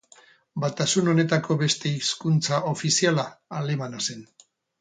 Batasun 0.63 1.11
honetako 1.11 1.57
beste 1.59 1.93
hizkuntza 1.97 2.61
ofiziala, 2.73 3.29
alemana 3.61 4.05
zen. 4.09 4.29